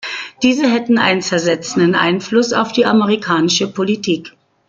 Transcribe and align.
Diese 0.41 0.65
hätten 0.67 0.97
einen 0.97 1.21
zersetzenden 1.21 1.93
Einfluss 1.93 2.53
auf 2.53 2.71
die 2.71 2.87
amerikanische 2.87 3.71
Politik. 3.71 4.33